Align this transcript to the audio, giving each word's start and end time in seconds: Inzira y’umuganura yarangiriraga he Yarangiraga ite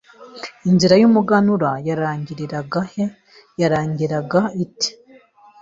Inzira 0.69 0.95
y’umuganura 1.01 1.71
yarangiriraga 1.87 2.81
he 2.91 3.05
Yarangiraga 3.61 4.41
ite 4.63 4.89